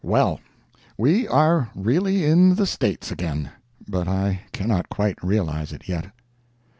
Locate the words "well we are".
0.03-1.69